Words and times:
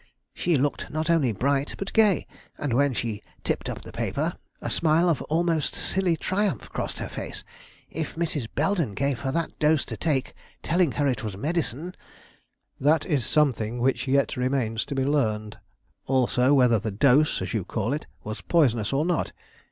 She 0.33 0.57
looked 0.57 0.89
not 0.89 1.11
only 1.11 1.31
bright 1.31 1.75
but 1.77 1.93
gay; 1.93 2.25
and 2.57 2.73
when 2.73 2.91
she 2.91 3.21
tipped 3.43 3.69
up 3.69 3.83
the 3.83 3.91
paper, 3.91 4.35
a 4.59 4.67
smile 4.67 5.07
of 5.07 5.21
almost 5.29 5.75
silly 5.75 6.17
triumph 6.17 6.69
crossed 6.71 6.97
her 6.97 7.07
face. 7.07 7.43
If 7.91 8.15
Mrs. 8.15 8.47
Belden 8.55 8.95
gave 8.95 9.19
her 9.19 9.31
that 9.31 9.59
dose 9.59 9.85
to 9.85 9.95
take, 9.95 10.33
telling 10.63 10.93
her 10.93 11.07
it 11.07 11.23
was 11.23 11.37
medicine" 11.37 11.93
"That 12.81 13.05
is 13.05 13.27
something 13.27 13.77
which 13.77 14.07
yet 14.07 14.35
remains 14.35 14.85
to 14.85 14.95
be 14.95 15.03
learned; 15.03 15.59
also 16.07 16.51
whether 16.55 16.79
the 16.79 16.89
dose, 16.89 17.39
as 17.39 17.53
you 17.53 17.63
call 17.63 17.93
it, 17.93 18.07
was 18.23 18.41
poisonous 18.41 18.91
or 18.91 19.05
not. 19.05 19.33